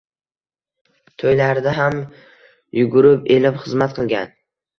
To`ylarida 1.23 1.73
ham 1.81 1.99
yugurib-elib 2.79 3.61
xizmat 3.67 3.97
qilgan 4.01 4.35